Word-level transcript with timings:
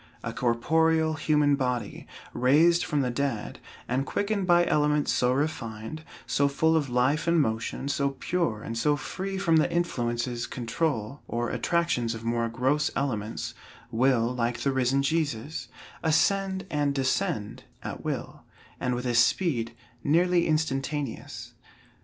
A 0.23 0.33
corporeal, 0.33 1.13
human 1.13 1.55
body, 1.55 2.07
raised 2.33 2.83
from 2.83 3.01
the 3.01 3.11
dead, 3.11 3.59
and 3.87 4.03
quickened 4.03 4.47
by 4.47 4.65
elements 4.65 5.11
so 5.11 5.31
refined, 5.31 6.03
so 6.25 6.47
full 6.47 6.75
of 6.75 6.89
life 6.89 7.27
and 7.27 7.39
motion, 7.39 7.87
so 7.87 8.09
pure, 8.19 8.63
and 8.63 8.75
so 8.75 8.95
free 8.95 9.37
from 9.37 9.57
the 9.57 9.71
influences 9.71 10.47
control, 10.47 11.21
or 11.27 11.51
attractions 11.51 12.15
of 12.15 12.23
more 12.23 12.49
gross 12.49 12.89
elements, 12.95 13.53
will, 13.91 14.33
like 14.33 14.61
the 14.61 14.71
risen 14.71 15.03
Jesus, 15.03 15.67
ascend 16.01 16.65
and 16.71 16.95
descend 16.95 17.65
at 17.83 18.03
will, 18.03 18.41
and 18.79 18.95
with 18.95 19.05
a 19.05 19.13
speed 19.13 19.75
nearly 20.03 20.47
instantaneous. 20.47 21.53